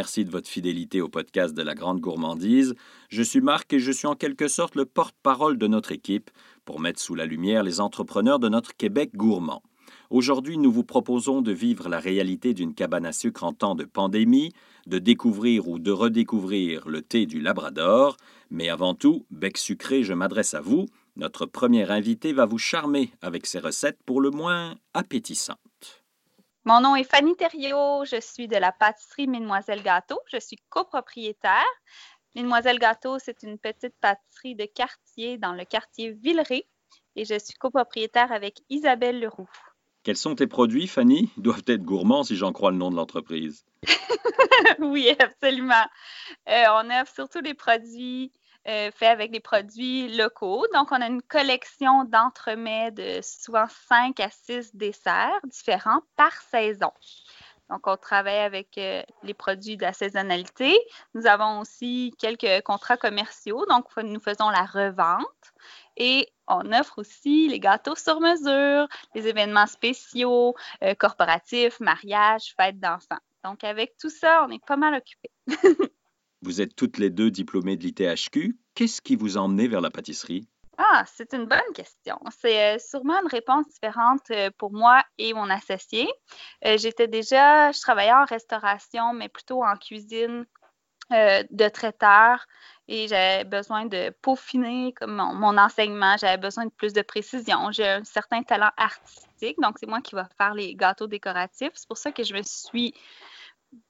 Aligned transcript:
remercie 0.00 0.24
de 0.24 0.30
votre 0.30 0.48
fidélité 0.48 1.02
au 1.02 1.10
podcast 1.10 1.52
de 1.54 1.60
la 1.60 1.74
Grande 1.74 2.00
Gourmandise. 2.00 2.74
Je 3.10 3.22
suis 3.22 3.42
Marc 3.42 3.70
et 3.74 3.78
je 3.78 3.92
suis 3.92 4.06
en 4.06 4.14
quelque 4.14 4.48
sorte 4.48 4.74
le 4.74 4.86
porte-parole 4.86 5.58
de 5.58 5.66
notre 5.66 5.92
équipe 5.92 6.30
pour 6.64 6.80
mettre 6.80 6.98
sous 6.98 7.14
la 7.14 7.26
lumière 7.26 7.62
les 7.62 7.82
entrepreneurs 7.82 8.38
de 8.38 8.48
notre 8.48 8.74
Québec 8.74 9.10
gourmand. 9.14 9.62
Aujourd'hui, 10.08 10.56
nous 10.56 10.72
vous 10.72 10.84
proposons 10.84 11.42
de 11.42 11.52
vivre 11.52 11.90
la 11.90 12.00
réalité 12.00 12.54
d'une 12.54 12.72
cabane 12.72 13.04
à 13.04 13.12
sucre 13.12 13.44
en 13.44 13.52
temps 13.52 13.74
de 13.74 13.84
pandémie, 13.84 14.54
de 14.86 14.98
découvrir 14.98 15.68
ou 15.68 15.78
de 15.78 15.90
redécouvrir 15.90 16.88
le 16.88 17.02
thé 17.02 17.26
du 17.26 17.42
Labrador. 17.42 18.16
Mais 18.50 18.70
avant 18.70 18.94
tout, 18.94 19.26
bec 19.30 19.58
sucré, 19.58 20.02
je 20.02 20.14
m'adresse 20.14 20.54
à 20.54 20.62
vous. 20.62 20.86
Notre 21.16 21.44
premier 21.44 21.90
invité 21.90 22.32
va 22.32 22.46
vous 22.46 22.56
charmer 22.56 23.12
avec 23.20 23.44
ses 23.44 23.58
recettes 23.58 23.98
pour 24.06 24.22
le 24.22 24.30
moins 24.30 24.76
appétissantes. 24.94 25.58
Mon 26.70 26.82
nom 26.82 26.94
est 26.94 27.02
Fanny 27.02 27.34
Thériault, 27.34 28.04
je 28.04 28.20
suis 28.20 28.46
de 28.46 28.54
la 28.54 28.70
pâtisserie 28.70 29.26
Mesdemoiselles 29.26 29.82
Gâteau, 29.82 30.20
je 30.32 30.38
suis 30.38 30.58
copropriétaire. 30.68 31.66
Mesdemoiselles 32.36 32.78
Gâteau, 32.78 33.18
c'est 33.18 33.42
une 33.42 33.58
petite 33.58 33.96
pâtisserie 34.00 34.54
de 34.54 34.66
quartier 34.66 35.36
dans 35.36 35.52
le 35.52 35.64
quartier 35.64 36.12
Villeray 36.12 36.68
et 37.16 37.24
je 37.24 37.36
suis 37.40 37.54
copropriétaire 37.58 38.30
avec 38.30 38.60
Isabelle 38.68 39.18
Leroux. 39.18 39.50
Quels 40.04 40.16
sont 40.16 40.36
tes 40.36 40.46
produits, 40.46 40.86
Fanny? 40.86 41.32
Ils 41.36 41.42
doivent 41.42 41.64
être 41.66 41.82
gourmands 41.82 42.22
si 42.22 42.36
j'en 42.36 42.52
crois 42.52 42.70
le 42.70 42.76
nom 42.76 42.92
de 42.92 42.94
l'entreprise. 42.94 43.64
oui, 44.78 45.08
absolument. 45.18 45.86
Euh, 46.48 46.64
on 46.74 47.00
offre 47.00 47.12
surtout 47.12 47.42
des 47.42 47.54
produits 47.54 48.30
euh, 48.68 48.90
faits 48.92 49.08
avec 49.08 49.30
des 49.30 49.40
produits 49.40 50.14
locaux. 50.16 50.66
Donc, 50.74 50.92
on 50.92 51.00
a 51.00 51.06
une 51.06 51.22
collection 51.22 52.04
d'entremets 52.04 52.90
de 52.90 53.20
souvent 53.22 53.66
5 53.88 54.20
à 54.20 54.28
6 54.30 54.76
desserts 54.76 55.40
différents 55.44 56.02
par 56.16 56.32
saison. 56.42 56.92
Donc, 57.70 57.86
on 57.86 57.96
travaille 57.96 58.38
avec 58.40 58.76
euh, 58.78 59.02
les 59.22 59.32
produits 59.32 59.76
de 59.76 59.82
la 59.82 59.92
saisonnalité. 59.92 60.76
Nous 61.14 61.26
avons 61.26 61.60
aussi 61.60 62.12
quelques 62.18 62.62
contrats 62.64 62.96
commerciaux. 62.96 63.64
Donc, 63.66 63.86
nous 63.96 64.20
faisons 64.20 64.50
la 64.50 64.64
revente. 64.64 65.24
Et 65.96 66.28
on 66.48 66.72
offre 66.72 66.98
aussi 66.98 67.48
les 67.48 67.60
gâteaux 67.60 67.94
sur 67.94 68.20
mesure, 68.20 68.88
les 69.14 69.28
événements 69.28 69.68
spéciaux, 69.68 70.54
euh, 70.82 70.94
corporatifs, 70.94 71.78
mariages, 71.78 72.54
fêtes 72.56 72.80
d'enfants. 72.80 73.20
Donc, 73.44 73.62
avec 73.62 73.96
tout 73.96 74.10
ça, 74.10 74.44
on 74.46 74.50
est 74.50 74.64
pas 74.64 74.76
mal 74.76 74.94
occupés. 74.94 75.30
Vous 76.42 76.60
êtes 76.60 76.74
toutes 76.74 76.98
les 76.98 77.10
deux 77.10 77.30
diplômées 77.30 77.76
de 77.76 77.82
l'ITHQ. 77.82 78.58
Qu'est-ce 78.74 79.02
qui 79.02 79.16
vous 79.16 79.36
a 79.36 79.40
emmené 79.40 79.68
vers 79.68 79.80
la 79.80 79.90
pâtisserie? 79.90 80.48
Ah, 80.78 81.04
c'est 81.06 81.34
une 81.34 81.44
bonne 81.44 81.60
question. 81.74 82.18
C'est 82.40 82.76
euh, 82.76 82.78
sûrement 82.78 83.20
une 83.20 83.28
réponse 83.28 83.68
différente 83.68 84.22
euh, 84.30 84.50
pour 84.56 84.72
moi 84.72 85.04
et 85.18 85.34
mon 85.34 85.50
associé. 85.50 86.08
Euh, 86.64 86.78
j'étais 86.78 87.06
déjà, 87.06 87.70
je 87.70 87.80
travaillais 87.80 88.14
en 88.14 88.24
restauration, 88.24 89.12
mais 89.12 89.28
plutôt 89.28 89.62
en 89.62 89.76
cuisine 89.76 90.46
de 91.10 91.68
traiteur 91.68 92.46
et 92.86 93.08
j'avais 93.08 93.42
besoin 93.42 93.84
de 93.84 94.10
peaufiner 94.22 94.92
comme 94.92 95.16
mon, 95.16 95.58
enseignement. 95.58 96.16
J'avais 96.16 96.36
besoin 96.36 96.66
de 96.66 96.70
plus 96.70 96.92
de 96.92 97.02
précision. 97.02 97.72
J'ai 97.72 97.88
un 97.88 98.04
certain 98.04 98.44
talent 98.44 98.70
artistique, 98.76 99.56
donc 99.60 99.76
c'est 99.80 99.88
moi 99.88 100.00
qui 100.00 100.14
vais 100.14 100.22
faire 100.38 100.54
les 100.54 100.76
gâteaux 100.76 101.08
décoratifs. 101.08 101.72
C'est 101.74 101.88
pour 101.88 101.98
ça 101.98 102.12
que 102.12 102.22
je 102.22 102.32
me 102.32 102.42
suis 102.42 102.94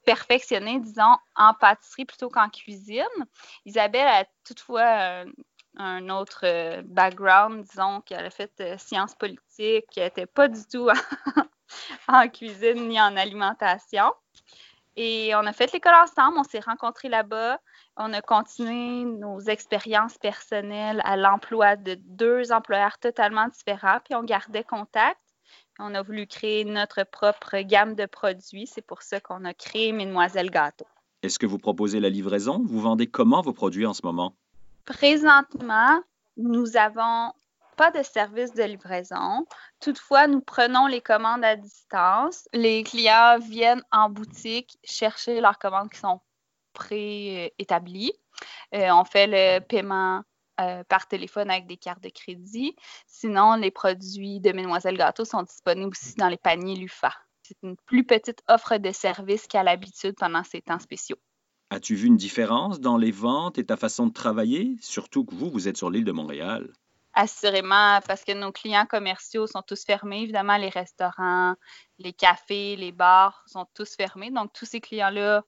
perfectionner, 0.05 0.79
disons, 0.79 1.15
en 1.35 1.53
pâtisserie 1.53 2.05
plutôt 2.05 2.29
qu'en 2.29 2.49
cuisine. 2.49 3.05
Isabelle 3.65 4.07
a 4.07 4.25
toutefois 4.43 5.25
un, 5.77 6.09
autre 6.09 6.41
euh, 6.43 6.81
background, 6.85 7.63
disons, 7.63 8.01
qu'elle 8.01 8.25
a 8.25 8.29
fait 8.29 8.51
euh, 8.59 8.77
sciences 8.77 9.15
politiques, 9.15 9.85
qui 9.89 9.99
n'était 9.99 10.25
pas 10.25 10.47
du 10.47 10.65
tout 10.65 10.89
en, 12.07 12.27
cuisine 12.27 12.87
ni 12.87 13.01
en 13.01 13.15
alimentation. 13.15 14.11
Et 14.97 15.33
on 15.35 15.45
a 15.45 15.53
fait 15.53 15.71
l'école 15.71 15.95
ensemble, 15.95 16.37
on 16.37 16.43
s'est 16.43 16.59
rencontrés 16.59 17.07
là-bas. 17.07 17.59
On 17.95 18.11
a 18.13 18.21
continué 18.21 19.05
nos 19.05 19.39
expériences 19.39 20.17
personnelles 20.17 21.01
à 21.05 21.15
l'emploi 21.15 21.77
de 21.77 21.95
deux 21.95 22.51
employeurs 22.51 22.97
totalement 22.99 23.47
différents, 23.47 23.99
puis 24.03 24.15
on 24.15 24.23
gardait 24.23 24.65
contact. 24.65 25.20
On 25.83 25.95
a 25.95 26.03
voulu 26.03 26.27
créer 26.27 26.63
notre 26.63 27.03
propre 27.03 27.59
gamme 27.61 27.95
de 27.95 28.05
produits. 28.05 28.67
C'est 28.67 28.85
pour 28.85 29.01
ça 29.01 29.19
qu'on 29.19 29.43
a 29.45 29.53
créé 29.55 29.91
Mesdemoiselles 29.91 30.51
Gâteau. 30.51 30.85
Est-ce 31.23 31.39
que 31.39 31.47
vous 31.47 31.57
proposez 31.57 31.99
la 31.99 32.09
livraison? 32.09 32.63
Vous 32.63 32.79
vendez 32.79 33.07
comment 33.07 33.41
vos 33.41 33.53
produits 33.53 33.87
en 33.87 33.93
ce 33.93 34.01
moment? 34.03 34.35
Présentement, 34.85 35.99
nous 36.37 36.67
n'avons 36.67 37.31
pas 37.77 37.89
de 37.89 38.03
service 38.03 38.53
de 38.53 38.61
livraison. 38.61 39.47
Toutefois, 39.79 40.27
nous 40.27 40.41
prenons 40.41 40.85
les 40.85 41.01
commandes 41.01 41.43
à 41.43 41.55
distance. 41.55 42.47
Les 42.53 42.83
clients 42.83 43.39
viennent 43.39 43.83
en 43.91 44.09
boutique 44.09 44.77
chercher 44.83 45.41
leurs 45.41 45.57
commandes 45.57 45.89
qui 45.89 45.97
sont 45.97 46.19
préétablies. 46.73 48.13
Euh, 48.75 48.91
on 48.91 49.03
fait 49.03 49.27
le 49.27 49.59
paiement 49.65 50.21
euh, 50.61 50.83
par 50.83 51.07
téléphone 51.07 51.49
avec 51.49 51.67
des 51.67 51.77
cartes 51.77 52.03
de 52.03 52.09
crédit. 52.09 52.75
Sinon, 53.07 53.55
les 53.55 53.71
produits 53.71 54.39
de 54.39 54.51
Mesdemoiselles 54.51 54.97
Gâteau 54.97 55.25
sont 55.25 55.43
disponibles 55.43 55.91
aussi 55.91 56.15
dans 56.15 56.29
les 56.29 56.37
paniers 56.37 56.75
LUFA. 56.75 57.13
C'est 57.41 57.57
une 57.63 57.75
plus 57.85 58.05
petite 58.05 58.41
offre 58.47 58.77
de 58.77 58.91
service 58.91 59.47
qu'à 59.47 59.63
l'habitude 59.63 60.15
pendant 60.17 60.43
ces 60.43 60.61
temps 60.61 60.79
spéciaux. 60.79 61.17
As-tu 61.69 61.95
vu 61.95 62.07
une 62.07 62.17
différence 62.17 62.79
dans 62.79 62.97
les 62.97 63.11
ventes 63.11 63.57
et 63.57 63.65
ta 63.65 63.77
façon 63.77 64.07
de 64.07 64.13
travailler, 64.13 64.75
surtout 64.81 65.25
que 65.25 65.33
vous, 65.33 65.49
vous 65.49 65.67
êtes 65.67 65.77
sur 65.77 65.89
l'île 65.89 66.05
de 66.05 66.11
Montréal? 66.11 66.71
Assurément, 67.13 67.99
parce 68.07 68.23
que 68.23 68.31
nos 68.33 68.51
clients 68.51 68.85
commerciaux 68.85 69.47
sont 69.47 69.61
tous 69.61 69.83
fermés. 69.83 70.21
Évidemment, 70.21 70.57
les 70.57 70.69
restaurants, 70.69 71.55
les 71.97 72.13
cafés, 72.13 72.77
les 72.77 72.91
bars 72.91 73.43
sont 73.47 73.65
tous 73.73 73.95
fermés. 73.95 74.31
Donc, 74.31 74.53
tous 74.53 74.65
ces 74.65 74.79
clients-là, 74.79 75.43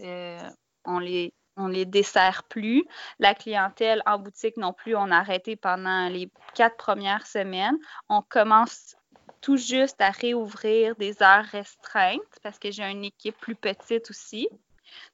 euh, 0.00 0.50
on 0.84 0.98
les 1.00 1.34
on 1.58 1.68
ne 1.68 1.74
les 1.74 1.84
dessert 1.84 2.44
plus. 2.44 2.84
La 3.18 3.34
clientèle 3.34 4.02
en 4.06 4.18
boutique 4.18 4.56
non 4.56 4.72
plus, 4.72 4.96
on 4.96 5.10
a 5.10 5.18
arrêté 5.18 5.56
pendant 5.56 6.08
les 6.08 6.30
quatre 6.54 6.76
premières 6.76 7.26
semaines. 7.26 7.76
On 8.08 8.22
commence 8.22 8.96
tout 9.40 9.56
juste 9.56 10.00
à 10.00 10.10
réouvrir 10.10 10.96
des 10.96 11.22
heures 11.22 11.44
restreintes 11.44 12.20
parce 12.42 12.58
que 12.58 12.70
j'ai 12.70 12.84
une 12.84 13.04
équipe 13.04 13.38
plus 13.38 13.54
petite 13.54 14.10
aussi. 14.10 14.48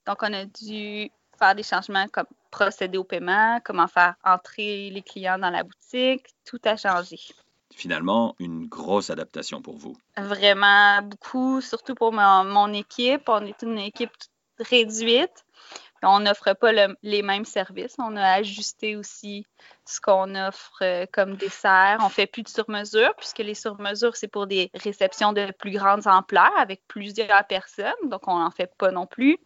Donc, 0.06 0.18
on 0.22 0.32
a 0.32 0.44
dû 0.44 1.10
faire 1.38 1.54
des 1.54 1.62
changements 1.62 2.06
comme 2.08 2.26
procéder 2.50 2.98
au 2.98 3.04
paiement, 3.04 3.60
comment 3.64 3.88
faire 3.88 4.14
entrer 4.24 4.90
les 4.90 5.02
clients 5.02 5.38
dans 5.38 5.50
la 5.50 5.64
boutique. 5.64 6.26
Tout 6.44 6.60
a 6.64 6.76
changé. 6.76 7.18
Finalement, 7.74 8.36
une 8.38 8.66
grosse 8.68 9.10
adaptation 9.10 9.60
pour 9.60 9.76
vous. 9.76 9.96
Vraiment 10.16 11.02
beaucoup, 11.02 11.60
surtout 11.60 11.94
pour 11.96 12.12
mon, 12.12 12.44
mon 12.44 12.72
équipe. 12.72 13.28
On 13.28 13.44
est 13.44 13.62
une 13.62 13.78
équipe 13.78 14.12
réduite. 14.58 15.44
On 16.04 16.20
n'offre 16.20 16.52
pas 16.54 16.72
les 17.02 17.22
mêmes 17.22 17.44
services. 17.44 17.94
On 17.98 18.16
a 18.16 18.26
ajusté 18.34 18.96
aussi 18.96 19.46
ce 19.84 20.00
qu'on 20.00 20.34
offre 20.34 20.78
euh, 20.82 21.06
comme 21.12 21.36
dessert. 21.36 21.98
On 22.00 22.08
fait 22.08 22.26
plus 22.26 22.42
de 22.42 22.48
sur-mesure, 22.48 23.14
puisque 23.16 23.38
les 23.38 23.54
sur-mesures, 23.54 24.16
c'est 24.16 24.28
pour 24.28 24.46
des 24.46 24.70
réceptions 24.74 25.32
de 25.32 25.52
plus 25.58 25.72
grandes 25.72 26.06
ampleurs 26.06 26.56
avec 26.58 26.82
plusieurs 26.88 27.46
personnes. 27.48 27.92
Donc, 28.04 28.28
on 28.28 28.38
n'en 28.38 28.50
fait 28.50 28.72
pas 28.76 28.90
non 28.90 29.06
plus. 29.06 29.38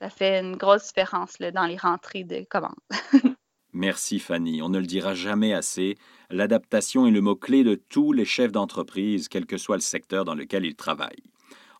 Ça 0.00 0.10
fait 0.10 0.40
une 0.40 0.56
grosse 0.56 0.88
différence 0.88 1.36
dans 1.38 1.66
les 1.66 1.76
rentrées 1.76 2.24
de 2.24 2.44
commandes. 2.48 2.74
Merci 3.72 4.20
Fanny. 4.20 4.62
On 4.62 4.68
ne 4.68 4.78
le 4.78 4.86
dira 4.86 5.14
jamais 5.14 5.52
assez. 5.52 5.96
L'adaptation 6.30 7.06
est 7.06 7.10
le 7.10 7.20
mot-clé 7.20 7.64
de 7.64 7.74
tous 7.74 8.12
les 8.12 8.24
chefs 8.24 8.52
d'entreprise, 8.52 9.28
quel 9.28 9.46
que 9.46 9.56
soit 9.56 9.76
le 9.76 9.82
secteur 9.82 10.24
dans 10.24 10.36
lequel 10.36 10.64
ils 10.64 10.76
travaillent. 10.76 11.33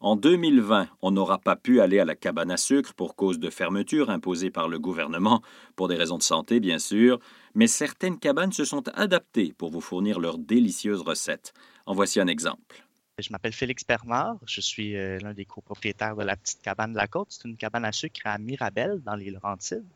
En 0.05 0.17
2020, 0.17 0.89
on 1.01 1.13
n'aura 1.13 1.39
pas 1.39 1.57
pu 1.57 1.81
aller 1.81 1.99
à 1.99 2.05
la 2.05 2.15
cabane 2.15 2.51
à 2.51 2.59
sucre 2.59 2.93
pour 2.93 3.17
cause 3.17 3.39
de 3.39 3.49
fermeture 3.49 4.11
imposée 4.11 4.51
par 4.51 4.69
le 4.69 4.79
gouvernement, 4.79 5.41
pour 5.77 5.89
des 5.89 5.97
raisons 5.97 6.19
de 6.19 6.23
santé 6.23 6.61
bien 6.61 6.79
sûr, 6.79 7.19
mais 7.55 7.67
certaines 7.67 8.19
cabanes 8.19 8.53
se 8.53 8.67
sont 8.67 8.87
adaptées 8.89 9.55
pour 9.57 9.71
vous 9.71 9.81
fournir 9.81 10.21
leurs 10.21 10.37
délicieuses 10.37 11.01
recettes. 11.01 11.55
En 11.87 11.95
voici 11.95 12.21
un 12.21 12.27
exemple. 12.27 12.85
Je 13.17 13.31
m'appelle 13.31 13.55
Félix 13.55 13.83
Bernard, 13.87 14.37
je 14.47 14.61
suis 14.61 14.95
euh, 14.95 15.19
l'un 15.21 15.33
des 15.33 15.47
copropriétaires 15.47 16.17
de 16.17 16.23
la 16.23 16.37
petite 16.37 16.61
cabane 16.61 16.93
de 16.93 16.99
la 16.99 17.07
côte. 17.07 17.29
C'est 17.31 17.49
une 17.49 17.57
cabane 17.57 17.87
à 17.87 17.93
sucre 17.93 18.21
à 18.27 18.37
Mirabel, 18.37 19.01
dans 19.07 19.15
les 19.15 19.31
Laurentides. 19.31 19.87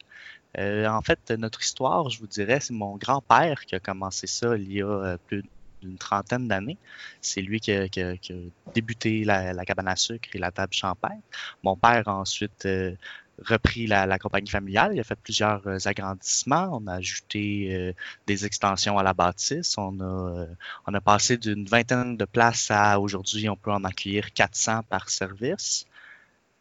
Euh, 0.56 0.86
en 0.86 1.02
fait, 1.02 1.32
notre 1.32 1.60
histoire, 1.60 2.08
je 2.08 2.18
vous 2.18 2.26
dirais, 2.26 2.60
c'est 2.60 2.72
mon 2.72 2.96
grand-père 2.96 3.66
qui 3.66 3.74
a 3.74 3.80
commencé 3.80 4.26
ça 4.26 4.56
il 4.56 4.72
y 4.72 4.80
a 4.80 4.86
euh, 4.86 5.16
plus 5.26 5.44
d'une 5.82 5.98
trentaine 5.98 6.48
d'années. 6.48 6.78
C'est 7.20 7.40
lui 7.40 7.60
qui 7.60 7.72
a, 7.72 7.86
débuté 8.74 9.24
la, 9.24 9.64
cabane 9.64 9.88
à 9.88 9.96
sucre 9.96 10.28
et 10.34 10.38
la 10.38 10.50
table 10.50 10.72
champagne. 10.72 11.20
Mon 11.62 11.76
père 11.76 12.08
a 12.08 12.16
ensuite 12.16 12.66
euh, 12.66 12.94
repris 13.44 13.86
la, 13.86 14.18
compagnie 14.18 14.50
familiale. 14.50 14.92
Il 14.94 15.00
a 15.00 15.04
fait 15.04 15.18
plusieurs 15.18 15.66
euh, 15.66 15.78
agrandissements. 15.84 16.70
On 16.72 16.86
a 16.86 16.94
ajouté 16.94 17.74
euh, 17.74 17.92
des 18.26 18.46
extensions 18.46 18.98
à 18.98 19.02
la 19.02 19.14
bâtisse. 19.14 19.76
On 19.78 20.00
a, 20.00 20.46
on 20.86 20.94
a 20.94 21.00
passé 21.00 21.36
d'une 21.36 21.64
vingtaine 21.66 22.16
de 22.16 22.24
places 22.24 22.70
à 22.70 23.00
aujourd'hui, 23.00 23.48
on 23.48 23.56
peut 23.56 23.72
en 23.72 23.84
accueillir 23.84 24.32
400 24.32 24.82
par 24.88 25.10
service. 25.10 25.86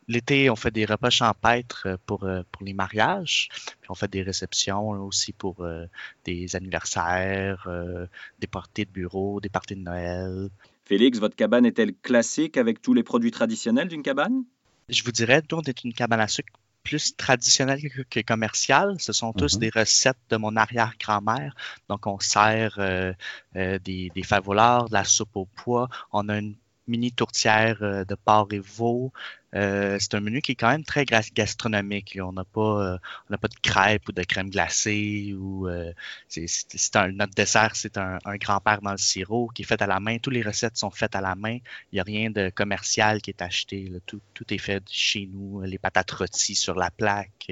L'été, 0.08 0.50
on 0.50 0.56
fait 0.56 0.72
des 0.72 0.86
repas 0.86 1.10
champêtres 1.10 1.84
euh, 1.86 1.98
pour, 2.06 2.24
euh, 2.24 2.44
pour 2.52 2.64
les 2.64 2.74
mariages. 2.74 3.50
Puis 3.82 3.90
on 3.90 3.96
fait 3.96 4.10
des 4.10 4.22
réceptions 4.22 4.90
aussi 4.90 5.34
pour 5.34 5.62
euh, 5.62 5.86
des 6.24 6.56
anniversaires, 6.56 7.68
des 8.40 8.48
parties 8.48 8.86
de 8.86 8.92
bureau, 8.92 9.40
des 9.42 9.50
parties 9.50 9.76
de 9.76 9.82
Noël. 9.82 10.50
Félix, 10.86 11.20
votre 11.20 11.36
cabane 11.36 11.66
est-elle 11.66 11.94
classique 11.94 12.56
avec 12.56 12.82
tous 12.82 12.94
les 12.94 13.04
produits 13.04 13.32
traditionnels 13.32 13.90
d'une 13.90 14.04
cabane? 14.04 14.44
Je 14.90 15.04
vous 15.04 15.12
dirais, 15.12 15.44
nous, 15.52 15.58
on 15.58 15.62
est 15.62 15.84
une 15.84 15.94
cabane 15.94 16.22
à 16.22 16.28
sucre 16.30 16.54
plus 16.88 17.18
traditionnelle 17.18 17.82
que, 18.10 18.22
commerciale. 18.22 18.96
Ce 19.00 19.12
sont 19.12 19.34
tous 19.34 19.58
mm-hmm. 19.58 19.60
des 19.60 19.70
recettes 19.70 20.18
de 20.30 20.38
mon 20.38 20.56
arrière-grand-mère. 20.56 21.54
Donc, 21.90 22.08
on 22.08 22.20
sert 22.20 22.76
euh, 22.78 23.12
euh, 23.58 23.80
des, 23.80 24.10
des 24.16 24.22
de 24.22 24.94
la 24.94 25.04
soupe 25.04 25.36
au 25.36 25.46
pois. 25.46 25.90
On 26.14 26.30
a 26.30 26.40
une 26.40 26.56
mini 26.88 27.12
tourtière 27.12 27.80
de 27.82 28.16
porc 28.16 28.48
et 28.52 28.60
veau. 28.60 29.12
Euh, 29.58 29.98
c'est 30.00 30.14
un 30.14 30.20
menu 30.20 30.42
qui 30.42 30.54
est 30.54 30.56
quand 30.56 30.70
même 30.70 30.84
très 30.84 31.06
gastronomique. 31.06 32.18
On 32.22 32.32
n'a 32.32 32.44
pas, 32.44 32.94
euh, 32.94 32.98
on 33.30 33.38
pas 33.38 33.48
de 33.48 33.56
crêpes 33.62 34.08
ou 34.08 34.12
de 34.12 34.24
crème 34.24 34.50
glacée 34.50 35.34
ou 35.38 35.68
c'est 36.28 36.96
un, 36.96 37.12
notre 37.12 37.34
dessert, 37.34 37.76
c'est 37.76 37.98
un, 37.98 38.20
grand-père 38.40 38.82
dans 38.82 38.92
le 38.92 38.98
sirop 38.98 39.50
qui 39.50 39.64
est 39.64 39.66
fait 39.66 39.82
à 39.82 39.88
la 39.88 40.00
main. 40.00 40.18
Toutes 40.20 40.34
les 40.34 40.44
recettes 40.44 40.78
sont 40.78 40.92
faites 40.92 41.16
à 41.16 41.22
la 41.22 41.36
main. 41.36 41.58
Il 41.92 41.96
n'y 41.96 42.00
a 42.00 42.04
rien 42.04 42.30
de 42.30 42.50
commercial 42.50 43.22
qui 43.22 43.32
est 43.32 43.42
acheté. 43.42 43.92
Tout, 44.06 44.22
tout, 44.34 44.54
est 44.54 44.58
fait 44.58 44.84
chez 44.90 45.28
nous. 45.32 45.62
Les 45.62 45.78
patates 45.80 46.12
rôties 46.12 46.56
sur 46.56 46.76
la 46.76 46.92
plaque, 46.92 47.52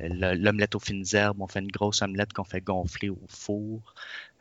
l'omelette 0.00 0.74
aux 0.74 0.80
fines 0.80 1.04
herbes. 1.12 1.40
On 1.40 1.48
fait 1.48 1.60
une 1.60 1.70
grosse 1.70 2.02
omelette 2.02 2.32
qu'on 2.32 2.44
fait 2.44 2.60
gonfler 2.60 3.10
au 3.10 3.20
four. 3.28 3.94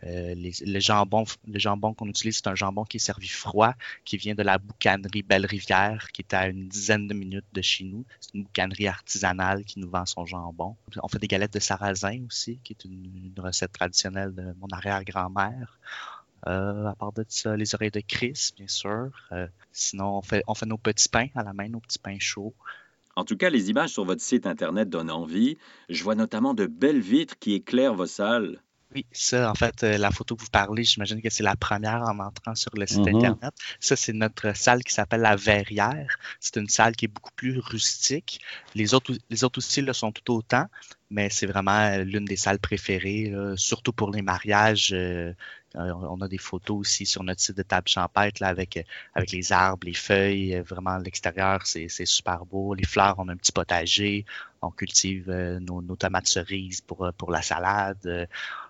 Euh, 0.06 0.36
le 0.36 0.80
jambon, 0.80 1.25
le 1.48 1.57
jambon 1.57 1.94
qu'on 1.94 2.07
utilise, 2.07 2.38
c'est 2.38 2.48
un 2.48 2.56
jambon 2.56 2.84
qui 2.84 2.98
est 2.98 3.00
servi 3.00 3.28
froid, 3.28 3.74
qui 4.04 4.18
vient 4.18 4.36
de 4.36 4.44
la 4.44 4.57
boucanerie 4.57 5.24
Belle-Rivière, 5.24 6.10
qui 6.13 6.22
est 6.22 6.34
à 6.34 6.48
une 6.48 6.68
dizaine 6.68 7.07
de 7.07 7.13
minutes 7.13 7.46
de 7.54 7.62
chez 7.62 7.86
nous. 7.86 8.06
C'est 8.19 8.34
une 8.36 8.44
boucanerie 8.44 8.88
artisanale 8.88 9.63
qui 9.63 9.80
nous 9.80 9.90
vend 9.90 10.06
son 10.06 10.25
jambon. 10.25 10.75
On 11.02 11.07
fait 11.07 11.19
des 11.19 11.28
galettes 11.28 11.54
de 11.54 11.60
sarrasin 11.60 12.24
aussi, 12.28 12.60
qui 12.63 12.74
est 12.74 12.86
une, 12.86 13.34
recette 13.38 13.72
traditionnelle 13.72 14.34
de 14.34 14.54
mon 14.60 14.68
arrière-grand-mère. 14.72 15.80
Euh, 16.48 16.88
à 16.88 16.96
part 16.96 17.12
de 17.12 17.25
ça, 17.28 17.57
les 17.57 17.74
oreilles 17.74 17.92
de 17.92 18.02
Chris, 18.07 18.52
bien 18.56 18.68
sûr. 18.68 19.10
Euh, 19.31 19.48
sinon, 19.72 20.18
on 20.18 20.22
fait, 20.22 20.44
on 20.48 20.54
fait 20.54 20.68
nos 20.68 20.78
petits 20.78 21.10
pains 21.10 21.28
à 21.36 21.44
la 21.44 21.54
main, 21.54 21.68
nos 21.68 21.80
petits 21.80 22.00
pains 22.00 22.19
chauds. 22.19 22.54
En 23.16 23.24
tout 23.24 23.38
cas, 23.38 23.50
les 23.50 23.69
images 23.69 23.92
sur 23.92 24.06
votre 24.06 24.22
site 24.22 24.46
Internet 24.46 24.90
donnent 24.90 25.10
envie. 25.10 25.57
Je 25.90 26.04
vois 26.04 26.16
notamment 26.16 26.54
de 26.54 26.68
belles 26.68 27.00
vitres 27.00 27.40
qui 27.40 27.54
éclairent 27.54 27.96
vos 27.96 28.06
salles. 28.06 28.62
Oui, 28.95 29.06
ça, 29.12 29.51
en 29.51 29.56
fait, 29.56 29.83
euh, 29.83 29.97
la 29.97 30.09
photo 30.09 30.38
que 30.38 30.42
vous 30.42 30.50
parlez, 30.50 30.86
j'imagine 30.86 31.21
que 31.21 31.30
c'est 31.30 31.44
la 31.44 31.57
première 31.57 32.01
en 32.03 32.18
entrant 32.19 32.56
sur 32.56 32.71
le 32.75 32.88
site 32.88 33.00
mm-hmm. 33.00 33.18
Internet. 33.18 33.53
Ça, 33.81 33.97
c'est 33.97 34.13
notre 34.13 34.56
salle 34.56 34.86
qui 34.86 34.94
s'appelle 34.94 35.19
la 35.19 35.36
Verrière. 35.36 36.18
C'est 36.39 36.56
une 36.56 36.69
salle 36.69 36.95
qui 36.95 37.03
est 37.03 37.09
beaucoup 37.09 37.33
plus 37.36 37.59
rustique. 37.59 38.39
Les 38.74 38.94
autres, 38.94 39.13
les 39.30 39.44
autres 39.44 39.57
aussi 39.57 39.81
le 39.81 39.92
sont 39.92 40.13
tout 40.13 40.31
autant, 40.31 40.68
mais 41.09 41.30
c'est 41.30 41.45
vraiment 41.45 41.77
euh, 41.77 42.06
l'une 42.06 42.24
des 42.24 42.38
salles 42.38 42.59
préférées, 42.59 43.33
surtout 43.57 43.92
pour 43.92 44.12
les 44.12 44.21
mariages. 44.21 44.94
Euh, 44.94 45.33
on 45.74 46.21
a 46.21 46.30
des 46.30 46.38
photos 46.38 46.77
aussi 46.77 47.06
sur 47.06 47.21
notre 47.25 47.42
site 47.42 47.57
de 47.57 47.63
table 47.63 47.89
champêtre 47.89 48.42
là, 48.42 48.47
avec, 48.47 48.80
avec 49.13 49.31
les 49.33 49.51
arbres, 49.51 49.86
les 49.86 49.94
feuilles. 49.94 50.57
Vraiment, 50.62 50.97
l'extérieur, 51.00 51.68
c'est 51.68 51.89
super 52.06 52.45
beau. 52.45 52.74
Les 52.74 52.86
fleurs, 52.86 53.15
on 53.18 53.27
a 53.27 53.33
un 53.33 53.36
petit 53.36 53.51
potager. 53.51 54.25
On 54.62 54.71
cultive 54.71 55.30
nos, 55.59 55.81
nos, 55.81 55.97
tomates 55.97 56.27
cerises 56.27 56.80
pour, 56.80 57.12
pour 57.18 57.30
la 57.30 57.42
salade 57.42 58.27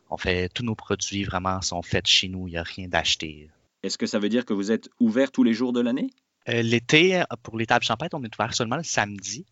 on 0.09 0.17
fait 0.17 0.49
tous 0.49 0.63
nos 0.63 0.75
produits 0.75 1.23
vraiment 1.23 1.61
sont 1.61 1.81
faits 1.81 2.07
chez 2.07 2.27
nous, 2.27 2.47
il 2.47 2.51
n'y 2.51 2.57
a 2.57 2.63
rien 2.63 2.87
d'acheté. 2.87 3.49
Est-ce 3.83 3.97
que 3.97 4.05
ça 4.05 4.19
veut 4.19 4.29
dire 4.29 4.45
que 4.45 4.53
vous 4.53 4.71
êtes 4.71 4.89
ouvert 4.99 5.31
tous 5.31 5.43
les 5.43 5.53
jours 5.53 5.73
de 5.73 5.81
l'année? 5.81 6.09
Euh, 6.49 6.61
l'été, 6.61 7.23
pour 7.43 7.57
les 7.57 7.65
tables 7.65 7.85
champêtres, 7.85 8.17
on 8.17 8.23
est 8.23 8.35
ouvert 8.35 8.53
seulement 8.53 8.77
le 8.77 8.83
samedi. 8.83 9.45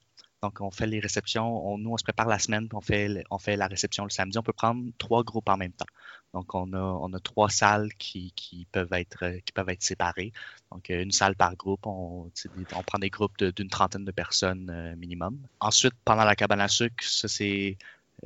Donc, 0.44 0.60
on 0.60 0.72
fait 0.72 0.88
les 0.88 1.00
réceptions. 1.00 1.78
nous, 1.78 1.92
on 1.92 1.98
se 1.98 2.04
prépare 2.04 2.28
la 2.28 2.38
semaine, 2.38 2.68
puis 2.68 2.76
on 2.76 2.82
fait, 2.82 3.24
on 3.32 3.38
fait 3.38 3.56
la 3.56 3.68
réception 3.68 4.04
le 4.04 4.10
samedi. 4.10 4.38
On 4.38 4.44
peut 4.44 4.52
prendre 4.52 4.84
trois 4.98 5.24
groupes 5.24 5.48
en 5.48 5.56
même 5.56 5.72
temps. 5.72 5.86
Donc, 6.34 6.54
on 6.54 6.74
a, 6.74 6.82
on 6.82 7.14
a 7.14 7.20
trois 7.20 7.50
salles 7.50 7.94
qui, 7.98 8.34
peuvent 8.72 8.92
être, 8.92 9.40
qui 9.46 9.54
peuvent 9.54 9.70
être 9.70 9.84
séparées. 9.84 10.34
Donc, 10.70 10.90
une 10.90 11.12
salle 11.12 11.36
par 11.36 11.56
groupe. 11.56 11.88
On, 11.88 12.30
on 12.76 12.84
prend 12.84 13.00
des 13.00 13.10
groupes 13.10 13.42
d'une 13.42 13.70
trentaine 13.70 14.04
de 14.04 14.12
personnes 14.12 14.70
euh, 14.70 14.96
minimum. 14.98 15.40
Ensuite, 15.62 15.94
pendant 16.04 16.26
la 16.26 16.36
cabane 16.36 16.60
à 16.60 16.68
sucre, 16.68 17.04
ça, 17.04 17.30
c'est 17.30 17.78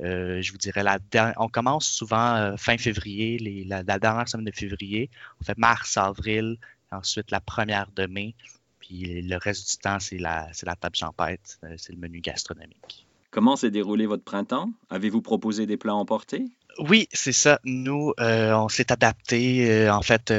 euh, 0.02 0.40
je 0.42 0.52
vous 0.52 0.58
dirais, 0.58 0.82
la 0.82 0.98
on 1.38 1.48
commence 1.48 1.86
souvent 1.86 2.36
euh, 2.36 2.56
fin 2.56 2.78
février, 2.78 3.64
la, 3.66 3.82
dernière 3.82 4.28
semaine 4.28 4.46
de 4.46 4.54
février. 4.54 5.10
On 5.40 5.44
fait 5.44 5.58
mars, 5.58 5.96
avril, 5.96 6.58
ensuite 6.90 7.30
la 7.30 7.40
première 7.40 7.88
de 7.94 8.06
mai. 8.06 8.34
Puis 8.80 9.22
le 9.22 9.36
reste 9.36 9.70
du 9.70 9.76
temps, 9.78 9.98
c'est 9.98 10.18
la, 10.18 10.48
la 10.62 10.76
table 10.76 10.96
champêtre, 10.96 11.58
euh, 11.64 11.74
c'est 11.76 11.92
le 11.92 11.98
menu 11.98 12.20
gastronomique. 12.20 13.06
Comment 13.30 13.56
s'est 13.56 13.70
déroulé 13.70 14.06
votre 14.06 14.24
printemps? 14.24 14.70
Avez-vous 14.88 15.20
proposé 15.20 15.66
des 15.66 15.76
plats 15.76 15.94
emportés? 15.94 16.44
Oui, 16.78 17.08
c'est 17.12 17.32
ça. 17.32 17.58
Nous, 17.64 18.14
on 18.18 18.68
s'est 18.68 18.90
adapté. 18.90 19.90
en 19.90 20.00
fait, 20.00 20.32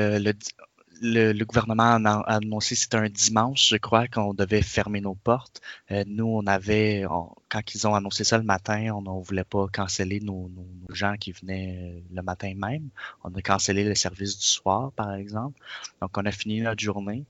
le, 1.01 1.43
gouvernement 1.43 1.97
a 2.05 2.21
annoncé, 2.27 2.75
c'était 2.75 2.97
un 2.97 3.09
dimanche, 3.09 3.69
je 3.69 3.77
crois, 3.77 4.07
qu'on 4.07 4.33
devait 4.33 4.61
fermer 4.61 5.01
nos 5.01 5.15
portes. 5.15 5.61
Euh, 5.91 6.03
nous, 6.07 6.25
on 6.25 6.45
avait, 6.47 7.05
quand 7.49 7.75
ils 7.75 7.87
ont 7.87 7.95
annoncé 7.95 8.23
ça 8.23 8.37
le 8.37 8.43
matin, 8.43 8.91
on 8.93 9.01
ne 9.01 9.23
voulait 9.23 9.43
pas 9.43 9.67
canceller 9.67 10.19
nos, 10.19 10.51
gens 10.89 11.15
qui 11.19 11.31
venaient 11.31 11.77
euh, 11.79 11.99
le 12.13 12.21
matin 12.21 12.53
même. 12.55 12.89
On 13.23 13.33
a 13.33 13.41
cancellé 13.41 13.83
le 13.83 13.95
service 13.95 14.37
du 14.37 14.45
soir, 14.45 14.91
par 14.93 15.13
exemple. 15.13 15.59
Donc, 16.01 16.17
on 16.17 16.25
a 16.25 16.31
fini 16.31 16.61
notre 16.61 16.81
journée. 16.81 17.25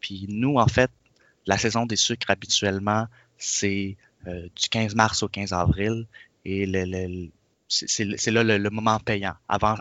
Puis 0.00 0.26
nous, 0.28 0.56
en 0.56 0.68
fait, 0.68 0.90
la 1.46 1.58
saison 1.58 1.86
des 1.86 1.96
sucres, 1.96 2.30
habituellement, 2.30 3.06
c'est 3.38 3.96
euh, 4.26 4.48
du 4.54 4.68
15 4.70 4.94
mars 4.94 5.22
au 5.22 5.28
15 5.28 5.52
avril. 5.52 6.06
Et 6.44 6.66
le, 6.66 7.30
c'est 7.68 8.30
là 8.30 8.44
le, 8.44 8.70
moment 8.70 8.98
payant. 9.00 9.34
Avant, 9.48 9.76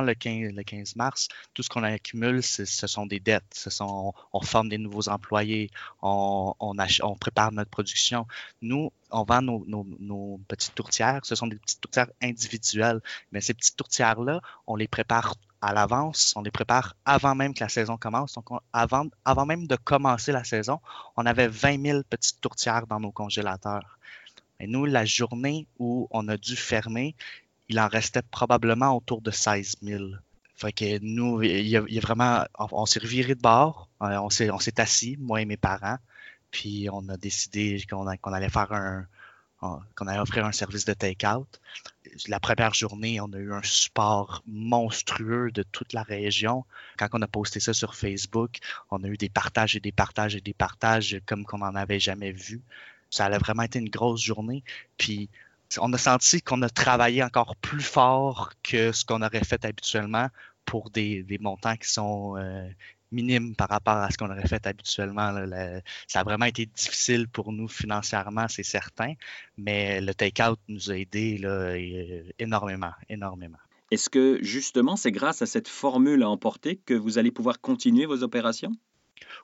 le, 0.00 0.14
15, 0.14 0.52
le 0.54 0.62
15 0.62 0.96
mars, 0.96 1.28
tout 1.54 1.62
ce 1.62 1.68
qu'on 1.68 1.82
accumule, 1.82 2.42
ce 2.42 2.64
sont 2.64 3.06
des 3.06 3.20
dettes. 3.20 3.68
On, 3.80 4.40
forme 4.42 4.68
des 4.68 4.78
nouveaux 4.78 5.08
employés, 5.08 5.70
on, 6.00 6.74
prépare 7.20 7.52
notre 7.52 7.70
production. 7.70 8.26
Nous, 8.62 8.92
on 9.10 9.24
vend 9.24 9.42
nos, 9.42 10.40
petites 10.48 10.74
tourtières. 10.74 11.20
Ce 11.24 11.34
sont 11.34 11.46
des 11.46 11.56
petites 11.56 11.80
tourtières 11.80 12.10
individuelles. 12.22 13.00
Mais 13.30 13.40
ces 13.40 13.54
petites 13.54 13.76
tourtières-là, 13.76 14.40
on 14.66 14.76
les 14.76 14.88
prépare 14.88 15.34
à 15.60 15.72
l'avance. 15.72 16.32
On 16.36 16.42
les 16.42 16.50
prépare 16.50 16.96
avant 17.04 17.34
même 17.34 17.54
que 17.54 17.62
la 17.62 17.68
saison 17.68 17.96
commence. 17.96 18.34
Donc, 18.34 18.46
avant 18.72 19.46
même 19.46 19.66
de 19.66 19.76
commencer 19.76 20.32
la 20.32 20.44
saison, 20.44 20.80
on 21.16 21.26
avait 21.26 21.48
20 21.48 21.82
000 21.82 22.02
petites 22.08 22.40
tourtières 22.40 22.86
dans 22.86 23.00
nos 23.00 23.12
congélateurs. 23.12 23.98
Et 24.62 24.68
nous, 24.68 24.84
la 24.84 25.04
journée 25.04 25.66
où 25.80 26.06
on 26.12 26.28
a 26.28 26.36
dû 26.36 26.54
fermer, 26.54 27.16
il 27.68 27.80
en 27.80 27.88
restait 27.88 28.22
probablement 28.22 28.96
autour 28.96 29.20
de 29.20 29.32
16 29.32 29.78
000. 29.82 30.04
Fait 30.54 30.72
que 30.72 31.00
nous, 31.00 31.42
il 31.42 31.66
y 31.66 31.76
a, 31.76 32.00
vraiment, 32.00 32.44
on, 32.56 32.86
s'est 32.86 33.00
reviré 33.00 33.34
de 33.34 33.40
bord, 33.40 33.88
euh, 34.02 34.16
on 34.20 34.30
s'est, 34.30 34.52
on 34.52 34.60
s'est 34.60 34.80
assis, 34.80 35.16
moi 35.18 35.42
et 35.42 35.46
mes 35.46 35.56
parents, 35.56 35.98
puis 36.52 36.88
on 36.92 37.08
a 37.08 37.16
décidé 37.16 37.84
qu'on, 37.90 38.06
allait 38.06 38.48
faire 38.50 38.72
un, 38.72 39.08
qu'on 39.96 40.06
allait 40.06 40.20
offrir 40.20 40.46
un 40.46 40.52
service 40.52 40.84
de 40.84 40.92
take-out. 40.92 41.60
La 42.28 42.38
première 42.38 42.72
journée, 42.72 43.20
on 43.20 43.32
a 43.32 43.38
eu 43.38 43.52
un 43.52 43.64
support 43.64 44.44
monstrueux 44.46 45.50
de 45.50 45.64
toute 45.64 45.92
la 45.92 46.04
région. 46.04 46.64
Quand 46.98 47.08
on 47.14 47.22
a 47.22 47.26
posté 47.26 47.58
ça 47.58 47.74
sur 47.74 47.96
Facebook, 47.96 48.58
on 48.92 49.02
a 49.02 49.08
eu 49.08 49.16
des 49.16 49.28
partages 49.28 49.74
et 49.74 49.80
des 49.80 49.90
partages 49.90 50.36
et 50.36 50.40
des 50.40 50.54
partages 50.54 51.20
comme 51.26 51.44
qu'on 51.44 51.58
n'en 51.58 51.74
avait 51.74 52.00
jamais 52.00 52.30
vu. 52.30 52.60
Ça 53.12 53.26
a 53.26 53.38
vraiment 53.38 53.62
été 53.62 53.78
une 53.78 53.90
grosse 53.90 54.22
journée. 54.22 54.64
Puis 54.96 55.28
on 55.78 55.92
a 55.92 55.98
senti 55.98 56.42
qu'on 56.42 56.62
a 56.62 56.68
travaillé 56.68 57.22
encore 57.22 57.54
plus 57.56 57.82
fort 57.82 58.50
que 58.62 58.90
ce 58.92 59.04
qu'on 59.04 59.22
aurait 59.22 59.44
fait 59.44 59.64
habituellement 59.64 60.28
pour 60.64 60.90
des, 60.90 61.24
montants 61.40 61.76
qui 61.76 61.88
sont 61.90 62.36
euh, 62.36 62.68
minimes 63.10 63.54
par 63.54 63.68
rapport 63.68 63.96
à 63.96 64.10
ce 64.10 64.16
qu'on 64.16 64.30
aurait 64.30 64.48
fait 64.48 64.66
habituellement. 64.66 65.32
ça 66.06 66.20
a 66.20 66.24
vraiment 66.24 66.46
été 66.46 66.66
difficile 66.66 67.28
pour 67.28 67.52
nous 67.52 67.68
financièrement, 67.68 68.46
c'est 68.48 68.62
certain, 68.62 69.14
mais 69.58 70.00
le 70.00 70.14
take-out 70.14 70.58
nous 70.68 70.90
a 70.90 70.96
aidés 70.96 71.40
euh, 71.44 72.22
énormément, 72.38 72.92
énormément. 73.08 73.58
Est-ce 73.90 74.08
que 74.08 74.38
justement 74.40 74.96
c'est 74.96 75.12
grâce 75.12 75.42
à 75.42 75.46
cette 75.46 75.68
formule 75.68 76.22
à 76.22 76.30
emporter 76.30 76.76
que 76.86 76.94
vous 76.94 77.18
allez 77.18 77.30
pouvoir 77.30 77.60
continuer 77.60 78.06
vos 78.06 78.22
opérations? 78.22 78.72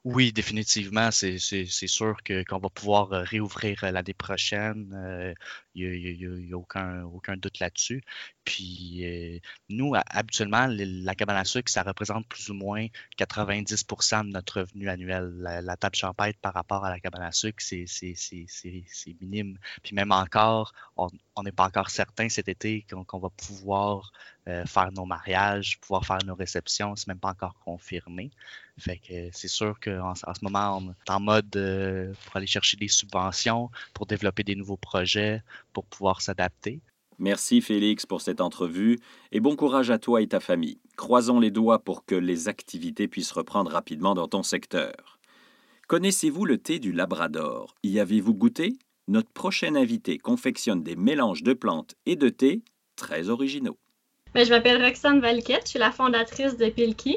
Oui, 0.04 0.32
définitivement, 0.32 1.11
c'est 1.11 1.38
sûr 1.38 2.16
qu'on 2.25 2.58
va 2.58 2.68
pouvoir 2.70 3.12
euh, 3.12 3.23
réouvrir 3.23 3.85
euh, 3.85 3.90
l'année 3.90 4.14
prochaine. 4.14 5.35
Il 5.75 5.90
n'y 6.18 6.54
a, 6.54 6.56
aucun 6.56 7.37
doute 7.37 7.58
là-dessus. 7.61 8.02
Puis 8.49 9.43
nous, 9.69 9.93
habituellement, 9.95 10.67
la 10.71 11.14
cabane 11.14 11.37
à 11.37 11.45
sucre, 11.45 11.71
ça 11.71 11.83
représente 11.83 12.26
plus 12.26 12.49
ou 12.49 12.55
moins 12.55 12.87
90% 13.19 14.25
de 14.25 14.31
notre 14.31 14.61
revenu 14.61 14.88
annuel. 14.88 15.31
La, 15.38 15.76
table 15.76 15.97
champêtre 15.97 16.38
par 16.40 16.55
rapport 16.55 16.83
à 16.83 16.88
la 16.88 16.99
cabane 16.99 17.23
à 17.23 17.33
sucre, 17.33 17.62
c'est 17.62 17.85
minime. 19.21 19.59
Puis 19.83 19.95
même 19.95 20.12
encore, 20.12 20.73
on 20.97 21.43
n'est 21.43 21.52
pas 21.52 21.67
encore 21.67 21.90
certain 21.90 22.31
cet 22.31 22.49
été 22.49 22.87
qu'on 22.88 23.19
va 23.19 23.28
pouvoir 23.28 24.12
faire 24.47 24.93
nos 24.93 25.05
mariages, 25.05 25.78
pouvoir 25.81 26.07
faire 26.07 26.25
nos 26.25 26.35
réceptions. 26.35 26.97
C'est 26.97 27.09
même 27.09 27.21
pas 27.21 27.28
encore 27.28 27.59
confirmé. 27.59 28.31
Fait 28.78 28.97
que 28.97 29.28
c'est 29.33 29.49
sûr 29.49 29.78
qu'en 29.78 30.12
en 30.12 30.14
ce 30.14 30.43
moment, 30.43 30.78
on 30.78 30.90
est 30.93 31.11
en 31.11 31.21
mode 31.21 31.50
pour 32.25 32.37
aller 32.37 32.47
chercher 32.47 32.78
des 32.78 32.88
subventions, 32.88 33.71
pour 33.93 34.07
développer 34.07 34.43
des 34.43 34.57
nouveaux 34.57 34.78
projets, 34.78 35.43
pour 35.75 35.85
pouvoir 35.85 36.23
s'adapter. 36.23 36.81
Merci 37.20 37.60
Félix 37.60 38.06
pour 38.06 38.20
cette 38.20 38.40
entrevue 38.40 38.98
et 39.32 39.40
bon 39.40 39.56
courage 39.56 39.90
à 39.90 39.98
toi 39.98 40.22
et 40.22 40.28
ta 40.28 40.38
famille. 40.38 40.78
Croisons 40.96 41.40
les 41.40 41.50
doigts 41.50 41.80
pour 41.80 42.04
que 42.04 42.14
les 42.14 42.48
activités 42.48 43.08
puissent 43.08 43.32
reprendre 43.32 43.72
rapidement 43.72 44.14
dans 44.14 44.28
ton 44.28 44.44
secteur. 44.44 45.18
Connaissez-vous 45.88 46.44
le 46.44 46.58
thé 46.58 46.78
du 46.78 46.92
Labrador? 46.92 47.75
Y 47.82 47.98
avez-vous 47.98 48.34
goûté? 48.34 48.75
Notre 49.08 49.30
prochain 49.30 49.75
invité 49.75 50.18
confectionne 50.18 50.84
des 50.84 50.94
mélanges 50.94 51.42
de 51.42 51.54
plantes 51.54 51.96
et 52.06 52.14
de 52.14 52.28
thé 52.28 52.62
très 52.94 53.30
originaux. 53.30 53.78
Ben, 54.34 54.44
je 54.44 54.50
m'appelle 54.50 54.80
Roxane 54.80 55.20
Valquette, 55.20 55.62
je 55.64 55.70
suis 55.70 55.78
la 55.78 55.90
fondatrice 55.90 56.56
de 56.56 56.68
Pilki. 56.68 57.16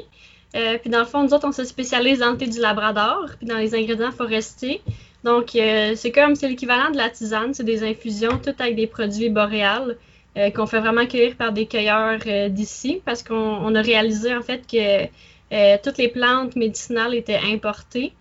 Euh, 0.56 0.78
puis 0.78 0.90
dans 0.90 1.00
le 1.00 1.04
fond, 1.04 1.22
nous 1.22 1.32
autres, 1.32 1.46
on 1.46 1.52
se 1.52 1.64
spécialise 1.64 2.18
dans 2.18 2.32
le 2.32 2.38
thé 2.38 2.46
du 2.46 2.58
Labrador, 2.58 3.26
puis 3.38 3.46
dans 3.46 3.58
les 3.58 3.74
ingrédients 3.74 4.10
forestiers. 4.10 4.82
Donc, 5.24 5.54
euh, 5.54 5.92
c'est 5.94 6.10
comme, 6.10 6.34
c'est 6.34 6.48
l'équivalent 6.48 6.90
de 6.90 6.96
la 6.96 7.08
tisane, 7.08 7.54
c'est 7.54 7.64
des 7.64 7.84
infusions, 7.84 8.38
toutes 8.42 8.60
avec 8.60 8.74
des 8.74 8.86
produits 8.86 9.30
boréales 9.30 9.96
euh, 10.36 10.50
qu'on 10.50 10.66
fait 10.66 10.80
vraiment 10.80 11.06
cueillir 11.06 11.36
par 11.36 11.52
des 11.52 11.66
cueilleurs 11.66 12.18
d'ici, 12.50 13.00
parce 13.04 13.22
qu'on 13.22 13.74
a 13.74 13.82
réalisé 13.82 14.34
en 14.34 14.42
fait 14.42 14.66
que 14.66 15.06
toutes 15.82 15.98
les 15.98 16.08
plantes 16.08 16.56
médicinales 16.56 17.14
étaient 17.14 17.40
importées. 17.44 18.12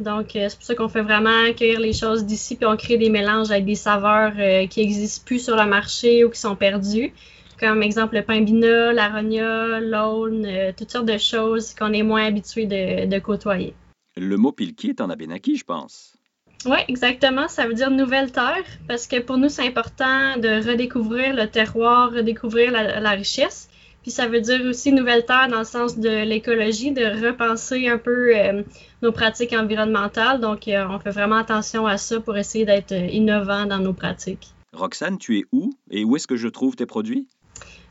Donc, 0.00 0.28
c'est 0.32 0.54
pour 0.54 0.64
ça 0.64 0.74
qu'on 0.74 0.88
fait 0.88 1.02
vraiment 1.02 1.52
cueillir 1.56 1.80
les 1.80 1.92
choses 1.92 2.24
d'ici, 2.24 2.56
puis 2.56 2.66
on 2.66 2.76
crée 2.76 2.96
des 2.96 3.10
mélanges 3.10 3.50
avec 3.50 3.66
des 3.66 3.74
saveurs 3.74 4.32
qui 4.68 4.80
n'existent 4.80 5.24
plus 5.26 5.44
sur 5.44 5.56
le 5.56 5.66
marché 5.66 6.24
ou 6.24 6.30
qui 6.30 6.40
sont 6.40 6.56
perdues 6.56 7.12
comme 7.58 7.82
exemple 7.82 8.16
le 8.16 8.22
pimbina, 8.22 8.92
l'aronia, 8.92 9.80
l'aune, 9.80 10.46
euh, 10.46 10.72
toutes 10.76 10.90
sortes 10.90 11.06
de 11.06 11.18
choses 11.18 11.74
qu'on 11.74 11.92
est 11.92 12.02
moins 12.02 12.24
habitué 12.24 12.66
de, 12.66 13.18
côtoyer. 13.18 13.74
Le 14.16 14.36
mot 14.36 14.52
pilki 14.52 14.90
est 14.90 15.00
en 15.00 15.10
abénaki, 15.10 15.56
je 15.56 15.64
pense. 15.64 16.17
Oui, 16.66 16.78
exactement. 16.88 17.48
Ça 17.48 17.66
veut 17.66 17.74
dire 17.74 17.90
nouvelle 17.90 18.32
terre 18.32 18.64
parce 18.88 19.06
que 19.06 19.20
pour 19.20 19.38
nous, 19.38 19.48
c'est 19.48 19.66
important 19.66 20.36
de 20.38 20.68
redécouvrir 20.68 21.34
le 21.34 21.46
terroir, 21.46 22.10
redécouvrir 22.12 22.72
la, 22.72 23.10
richesse. 23.10 23.68
Puis 24.02 24.10
ça 24.10 24.26
veut 24.26 24.40
dire 24.40 24.60
aussi 24.64 24.92
nouvelle 24.92 25.24
terre 25.24 25.48
dans 25.48 25.60
le 25.60 25.64
sens 25.64 25.98
de 25.98 26.24
l'écologie, 26.24 26.92
de 26.92 27.26
repenser 27.26 27.88
un 27.88 27.98
peu 27.98 28.36
euh, 28.36 28.62
nos 29.02 29.12
pratiques 29.12 29.52
environnementales. 29.52 30.40
Donc, 30.40 30.66
euh, 30.66 30.86
on 30.88 30.98
fait 30.98 31.10
vraiment 31.10 31.36
attention 31.36 31.86
à 31.86 31.96
ça 31.96 32.20
pour 32.20 32.36
essayer 32.36 32.64
d'être 32.64 32.92
innovant 32.92 33.66
dans 33.66 33.78
nos 33.78 33.92
pratiques. 33.92 34.48
Roxane, 34.72 35.18
tu 35.18 35.38
es 35.38 35.44
où 35.52 35.70
et 35.90 36.04
où 36.04 36.16
est-ce 36.16 36.26
que 36.26 36.36
je 36.36 36.48
trouve 36.48 36.76
tes 36.76 36.86
produits? 36.86 37.26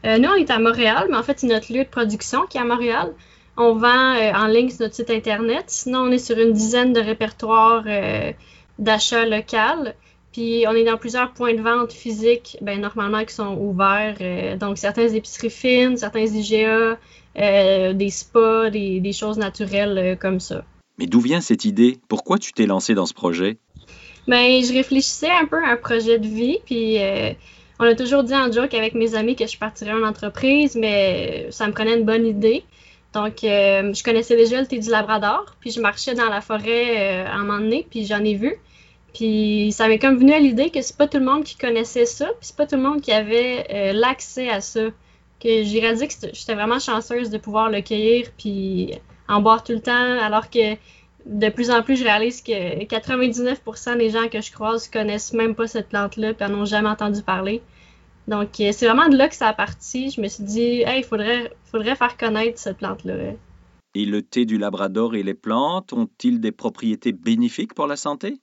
Euh, 0.05 0.17
nous, 0.17 0.29
on 0.29 0.35
est 0.35 0.49
à 0.51 0.59
Montréal, 0.59 1.07
mais 1.09 1.17
en 1.17 1.23
fait, 1.23 1.39
c'est 1.39 1.47
notre 1.47 1.73
lieu 1.73 1.83
de 1.83 1.89
production 1.89 2.45
qui 2.45 2.57
est 2.57 2.61
à 2.61 2.65
Montréal. 2.65 3.13
On 3.57 3.73
vend 3.73 4.15
euh, 4.15 4.31
en 4.33 4.45
ligne 4.45 4.69
sur 4.69 4.81
notre 4.81 4.93
site 4.93 5.09
Internet. 5.09 5.65
Sinon, 5.67 6.01
on 6.01 6.11
est 6.11 6.19
sur 6.19 6.37
une 6.37 6.53
dizaine 6.53 6.93
de 6.93 6.99
répertoires 6.99 7.83
euh, 7.87 8.31
d'achats 8.77 9.25
local. 9.25 9.95
Puis, 10.31 10.65
on 10.67 10.73
est 10.73 10.83
dans 10.83 10.97
plusieurs 10.97 11.33
points 11.33 11.55
de 11.55 11.61
vente 11.61 11.91
physiques, 11.91 12.57
ben, 12.61 12.79
normalement, 12.79 13.25
qui 13.25 13.33
sont 13.33 13.57
ouverts. 13.57 14.57
donc, 14.59 14.77
certaines 14.77 15.15
épiceries 15.15 15.49
fines, 15.49 15.97
certains 15.97 16.27
IGA, 16.27 16.99
des 17.93 18.09
spas, 18.11 18.69
des, 18.69 18.99
des 18.99 19.13
choses 19.13 19.39
naturelles 19.39 20.15
comme 20.19 20.39
ça. 20.39 20.63
Mais 20.99 21.07
d'où 21.07 21.21
vient 21.21 21.41
cette 21.41 21.65
idée? 21.65 21.97
Pourquoi 22.07 22.37
tu 22.37 22.53
t'es 22.53 22.67
lancé 22.67 22.93
dans 22.93 23.07
ce 23.07 23.15
projet? 23.15 23.57
Ben, 24.27 24.63
je 24.63 24.73
réfléchissais 24.73 25.31
un 25.31 25.45
peu 25.45 25.63
à 25.63 25.69
un 25.69 25.77
projet 25.77 26.19
de 26.19 26.27
vie, 26.27 26.59
puis 26.65 26.97
on 27.79 27.85
a 27.85 27.95
toujours 27.95 28.23
dit 28.23 28.35
en 28.35 28.51
joke 28.51 28.75
avec 28.75 28.93
mes 28.93 29.15
amis 29.15 29.35
que 29.35 29.47
je 29.47 29.57
partirais 29.57 29.93
en 29.93 30.03
entreprise, 30.03 30.75
mais 30.75 31.47
ça 31.49 31.65
me 31.65 31.73
prenait 31.73 31.97
une 31.97 32.05
bonne 32.05 32.27
idée. 32.27 32.63
Donc, 33.17 33.43
euh, 33.43 33.93
je 33.95 34.03
connaissais 34.03 34.35
déjà 34.35 34.61
le 34.61 34.67
thé 34.67 34.77
du 34.77 34.91
Labrador, 34.91 35.55
puis 35.59 35.71
je 35.71 35.81
marchais 35.81 36.13
dans 36.13 36.29
la 36.29 36.39
forêt 36.39 37.23
euh, 37.23 37.25
à 37.25 37.33
un 37.33 37.39
moment 37.39 37.57
donné, 37.57 37.87
puis 37.89 38.05
j'en 38.05 38.23
ai 38.23 38.35
vu. 38.35 38.53
Puis 39.15 39.71
ça 39.71 39.87
m'est 39.87 39.97
comme 39.97 40.19
venu 40.19 40.33
à 40.33 40.39
l'idée 40.39 40.69
que 40.69 40.83
c'est 40.83 40.95
pas 40.95 41.07
tout 41.07 41.17
le 41.17 41.25
monde 41.25 41.43
qui 41.43 41.57
connaissait 41.57 42.05
ça, 42.05 42.25
puis 42.25 42.41
c'est 42.41 42.55
pas 42.55 42.67
tout 42.67 42.75
le 42.75 42.83
monde 42.83 43.01
qui 43.01 43.11
avait 43.11 43.65
euh, 43.73 43.93
l'accès 43.93 44.49
à 44.49 44.61
ça. 44.61 44.81
Que 45.39 45.63
j'ai 45.63 45.79
réalisé 45.79 46.07
que 46.07 46.13
j'étais 46.31 46.53
vraiment 46.53 46.77
chanceuse 46.77 47.31
de 47.31 47.39
pouvoir 47.39 47.71
le 47.71 47.81
cueillir, 47.81 48.27
puis 48.37 48.93
en 49.27 49.41
boire 49.41 49.63
tout 49.63 49.73
le 49.73 49.81
temps, 49.81 50.19
alors 50.21 50.51
que 50.51 50.75
de 51.25 51.49
plus 51.49 51.71
en 51.71 51.81
plus, 51.81 51.95
je 51.95 52.03
réalise 52.03 52.43
que 52.43 52.83
99% 52.83 53.97
des 53.97 54.11
gens 54.11 54.27
que 54.27 54.41
je 54.41 54.51
croise 54.51 54.87
connaissent 54.89 55.33
même 55.33 55.55
pas 55.55 55.65
cette 55.65 55.89
plante-là 55.89 56.33
et 56.39 56.47
n'en 56.47 56.59
ont 56.59 56.65
jamais 56.65 56.89
entendu 56.89 57.23
parler. 57.23 57.63
Donc, 58.27 58.59
euh, 58.59 58.71
c'est 58.73 58.85
vraiment 58.85 59.07
de 59.07 59.17
là 59.17 59.29
que 59.29 59.35
ça 59.35 59.47
a 59.47 59.53
parti. 59.53 60.09
Je 60.11 60.21
me 60.21 60.27
suis 60.27 60.43
dit, 60.43 60.81
hey, 60.81 60.99
il 60.99 61.03
faudrait, 61.03 61.51
faudrait 61.71 61.95
faire 61.95 62.17
connaître 62.17 62.59
cette 62.59 62.77
plante-là. 62.77 63.33
Et 63.95 64.05
le 64.05 64.21
thé 64.21 64.45
du 64.45 64.57
Labrador 64.57 65.15
et 65.15 65.23
les 65.23 65.33
plantes 65.33 65.93
ont-ils 65.93 66.39
des 66.39 66.51
propriétés 66.51 67.13
bénéfiques 67.13 67.73
pour 67.73 67.87
la 67.87 67.95
santé? 67.95 68.37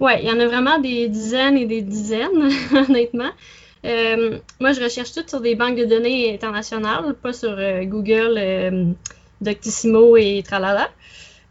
Oui, 0.00 0.12
il 0.20 0.28
y 0.28 0.32
en 0.32 0.40
a 0.40 0.46
vraiment 0.46 0.78
des 0.78 1.08
dizaines 1.08 1.56
et 1.56 1.66
des 1.66 1.82
dizaines, 1.82 2.50
honnêtement. 2.88 3.30
Euh, 3.84 4.38
moi, 4.60 4.72
je 4.72 4.82
recherche 4.82 5.12
tout 5.12 5.22
sur 5.26 5.40
des 5.40 5.54
banques 5.54 5.76
de 5.76 5.84
données 5.84 6.34
internationales, 6.34 7.14
pas 7.14 7.32
sur 7.32 7.52
euh, 7.52 7.84
Google, 7.84 8.96
Doctissimo 9.40 10.16
et 10.16 10.42
tralala. 10.44 10.90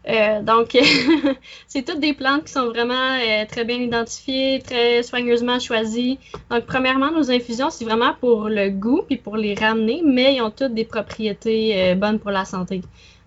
Euh, 0.08 0.40
donc, 0.40 0.76
c'est 1.66 1.84
toutes 1.84 2.00
des 2.00 2.14
plantes 2.14 2.44
qui 2.44 2.52
sont 2.52 2.68
vraiment 2.68 2.94
euh, 2.94 3.44
très 3.46 3.64
bien 3.64 3.76
identifiées, 3.76 4.62
très 4.64 5.02
soigneusement 5.02 5.58
choisies. 5.58 6.18
Donc, 6.50 6.64
premièrement, 6.66 7.10
nos 7.10 7.30
infusions, 7.30 7.70
c'est 7.70 7.84
vraiment 7.84 8.14
pour 8.20 8.48
le 8.48 8.70
goût 8.70 9.02
puis 9.06 9.16
pour 9.16 9.36
les 9.36 9.54
ramener, 9.54 10.02
mais 10.04 10.36
ils 10.36 10.42
ont 10.42 10.50
toutes 10.50 10.74
des 10.74 10.84
propriétés 10.84 11.72
euh, 11.76 11.94
bonnes 11.96 12.20
pour 12.20 12.30
la 12.30 12.44
santé. 12.44 12.82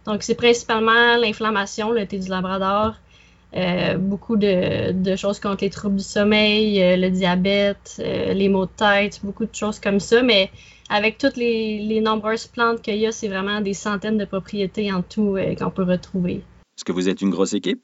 Donc, 0.06 0.24
c'est 0.24 0.36
principalement 0.36 1.18
l'inflammation, 1.18 1.92
le 1.92 2.06
thé 2.06 2.18
du 2.18 2.30
labrador, 2.30 2.96
beaucoup 3.98 4.38
de, 4.38 5.16
choses 5.18 5.40
contre 5.40 5.64
les 5.64 5.70
troubles 5.70 5.98
du 5.98 6.04
sommeil, 6.04 6.98
le 6.98 7.10
diabète, 7.10 8.00
les 8.00 8.48
maux 8.48 8.66
de 8.66 8.72
tête, 8.72 9.20
beaucoup 9.24 9.46
de 9.46 9.54
choses 9.54 9.80
comme 9.80 10.00
ça, 10.00 10.24
mais 10.24 10.50
avec 10.90 11.18
toutes 11.18 11.36
les, 11.36 11.80
les 11.80 12.00
nombreuses 12.00 12.48
plantes 12.48 12.82
qu'il 12.82 12.96
y 12.96 13.06
a, 13.06 13.12
c'est 13.12 13.28
vraiment 13.28 13.60
des 13.60 13.74
centaines 13.74 14.18
de 14.18 14.26
propriétés 14.26 14.92
en 14.92 15.02
tout 15.02 15.38
qu'on 15.60 15.70
peut 15.70 15.84
retrouver. 15.84 16.42
Est-ce 16.80 16.86
que 16.86 16.94
vous 16.94 17.10
êtes 17.10 17.20
une 17.20 17.30
grosse 17.30 17.52
équipe? 17.52 17.82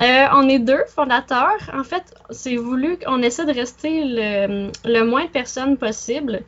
Euh, 0.00 0.26
on 0.32 0.48
est 0.48 0.60
deux 0.60 0.84
fondateurs. 0.86 1.68
En 1.74 1.82
fait, 1.82 2.14
c'est 2.30 2.54
voulu 2.54 2.96
qu'on 2.96 3.20
essaie 3.20 3.44
de 3.44 3.52
rester 3.52 4.04
le, 4.04 5.02
moins 5.02 5.24
de 5.24 5.30
personnes 5.30 5.76
possible, 5.76 6.42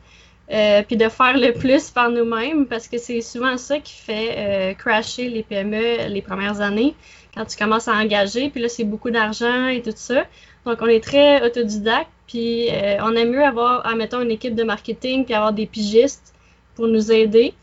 euh, 0.52 0.84
puis 0.86 0.96
de 0.96 1.08
faire 1.08 1.36
le 1.36 1.52
plus 1.54 1.90
par 1.90 2.08
nous-mêmes, 2.10 2.66
parce 2.66 2.86
que 2.86 2.98
c'est 2.98 3.20
souvent 3.20 3.56
ça 3.56 3.80
qui 3.80 3.94
fait 3.94 4.34
euh, 4.36 4.74
crasher 4.74 5.28
les 5.28 5.42
PME 5.42 6.06
les 6.06 6.22
premières 6.22 6.60
années, 6.60 6.94
quand 7.34 7.46
tu 7.46 7.56
commences 7.56 7.88
à 7.88 7.94
engager, 7.94 8.48
puis 8.48 8.62
là, 8.62 8.68
c'est 8.68 8.84
beaucoup 8.84 9.10
d'argent 9.10 9.66
et 9.66 9.82
tout 9.82 9.90
ça. 9.92 10.24
Donc, 10.66 10.78
on 10.80 10.86
est 10.86 11.02
très 11.02 11.44
autodidacte, 11.44 12.12
puis 12.28 12.68
on 13.00 13.12
aime 13.16 13.30
mieux 13.30 13.42
avoir, 13.42 13.84
admettons, 13.84 14.22
une 14.22 14.30
équipe 14.30 14.54
de 14.54 14.62
marketing, 14.62 15.24
puis 15.24 15.34
avoir 15.34 15.52
des 15.52 15.66
pigistes 15.66 16.32
pour 16.76 16.86
nous 16.86 17.10
aider. 17.10 17.54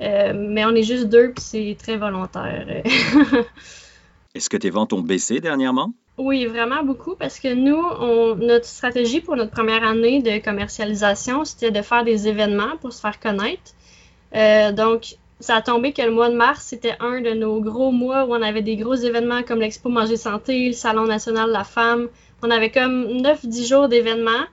Euh, 0.00 0.32
mais 0.34 0.64
on 0.64 0.74
est 0.74 0.82
juste 0.82 1.08
deux, 1.08 1.32
puis 1.32 1.42
c'est 1.42 1.76
très 1.78 1.96
volontaire. 1.96 2.66
Est-ce 4.34 4.50
que 4.50 4.56
tes 4.56 4.70
ventes 4.70 4.92
ont 4.92 5.00
baissé 5.00 5.40
dernièrement? 5.40 5.92
Oui, 6.18 6.46
vraiment 6.46 6.84
beaucoup, 6.84 7.14
parce 7.16 7.40
que 7.40 7.52
nous, 7.52 7.80
on, 8.00 8.36
notre 8.36 8.66
stratégie 8.66 9.20
pour 9.20 9.36
notre 9.36 9.50
première 9.50 9.84
année 9.84 10.22
de 10.22 10.38
commercialisation, 10.38 11.44
c'était 11.44 11.70
de 11.70 11.82
faire 11.82 12.04
des 12.04 12.28
événements 12.28 12.76
pour 12.80 12.92
se 12.92 13.00
faire 13.00 13.18
connaître. 13.18 13.72
Euh, 14.34 14.72
donc, 14.72 15.16
ça 15.40 15.56
a 15.56 15.62
tombé 15.62 15.92
que 15.92 16.02
le 16.02 16.10
mois 16.10 16.30
de 16.30 16.36
mars, 16.36 16.64
c'était 16.64 16.94
un 17.00 17.20
de 17.20 17.30
nos 17.30 17.60
gros 17.60 17.90
mois 17.90 18.24
où 18.24 18.34
on 18.34 18.42
avait 18.42 18.62
des 18.62 18.76
gros 18.76 18.94
événements 18.94 19.42
comme 19.42 19.60
l'Expo 19.60 19.88
Manger 19.88 20.16
Santé, 20.16 20.68
le 20.68 20.72
Salon 20.72 21.06
national 21.06 21.48
de 21.48 21.52
la 21.52 21.64
femme. 21.64 22.08
On 22.42 22.50
avait 22.50 22.70
comme 22.70 23.06
9-10 23.06 23.68
jours 23.68 23.88
d'événements. 23.88 24.46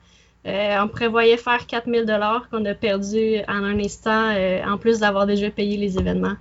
Euh, 0.48 0.80
on 0.82 0.88
prévoyait 0.88 1.38
faire 1.38 1.68
4000 1.68 2.06
dollars 2.06 2.50
qu'on 2.50 2.66
a 2.66 2.74
perdu 2.74 3.38
en 3.48 3.64
un 3.64 3.78
instant, 3.80 4.32
euh, 4.36 4.64
en 4.66 4.78
plus 4.78 5.00
d'avoir 5.00 5.28
déjà 5.28 5.52
payé 5.52 5.78
les 5.78 6.00
événements. 6.00 6.36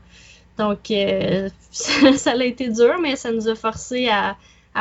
Donc, 0.56 0.90
euh, 0.90 1.50
ça, 1.70 2.30
a 2.30 2.44
été 2.44 2.68
dur, 2.68 2.98
mais 3.00 3.16
ça 3.16 3.30
nous 3.30 3.48
a 3.48 3.54
forcé 3.54 4.08
à, 4.08 4.36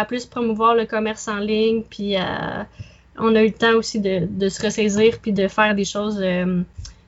plus 0.06 0.26
promouvoir 0.26 0.76
le 0.76 0.86
commerce 0.86 1.28
en 1.28 1.40
ligne, 1.40 1.84
puis 1.84 2.16
on 3.18 3.36
a 3.36 3.44
eu 3.44 3.48
le 3.48 3.54
temps 3.54 3.74
aussi 3.74 4.00
de, 4.00 4.50
se 4.50 4.62
ressaisir, 4.62 5.20
puis 5.22 5.34
de 5.34 5.48
faire 5.50 5.76
des 5.76 5.84
choses. 5.84 6.24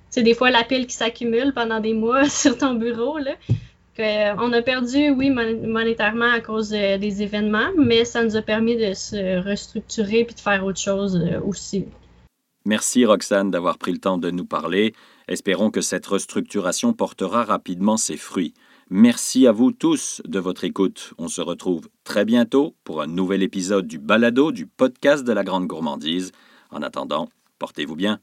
c'est 0.10 0.24
des 0.24 0.34
fois 0.34 0.52
la 0.52 0.64
pile 0.64 0.88
qui 0.88 0.96
s'accumule 0.96 1.54
pendant 1.54 1.80
des 1.80 1.94
mois 1.94 2.28
sur 2.30 2.58
ton 2.58 2.74
bureau, 2.74 3.18
là. 3.18 3.36
on 4.40 4.52
a 4.52 4.62
perdu, 4.62 5.12
oui, 5.12 5.30
monétairement 5.30 6.34
à 6.34 6.42
cause 6.42 6.72
des 6.72 7.22
événements, 7.22 7.70
mais 7.78 8.04
ça 8.04 8.24
nous 8.24 8.36
a 8.36 8.42
permis 8.42 8.76
de 8.76 8.94
se 8.94 9.38
restructurer 9.48 10.26
puis 10.26 10.36
de 10.36 10.42
faire 10.42 10.66
autre 10.66 10.80
chose 10.80 11.22
aussi. 11.46 11.86
Merci 12.66 13.06
Roxane 13.06 13.50
d'avoir 13.52 13.78
pris 13.78 13.92
le 13.92 13.98
temps 13.98 14.18
de 14.18 14.30
nous 14.32 14.46
parler. 14.46 14.94
Espérons 15.28 15.72
que 15.72 15.82
cette 15.82 16.06
restructuration 16.06 16.94
portera 16.94 17.44
rapidement 17.44 17.98
ses 17.98 18.18
fruits. 18.18 18.54
Merci 18.90 19.48
à 19.48 19.52
vous 19.52 19.72
tous 19.72 20.22
de 20.26 20.40
votre 20.40 20.66
écoute. 20.66 21.14
On 21.18 21.30
se 21.30 21.42
retrouve 21.42 21.88
très 22.04 22.26
bientôt 22.26 22.76
pour 22.84 23.02
un 23.02 23.08
nouvel 23.08 23.42
épisode 23.42 23.88
du 23.88 24.00
Balado 24.00 24.52
du 24.52 24.68
podcast 24.68 25.24
de 25.24 25.32
la 25.32 25.44
Grande 25.44 25.66
Gourmandise. 25.66 26.34
En 26.72 26.82
attendant, 26.82 27.30
portez-vous 27.58 27.96
bien. 27.96 28.20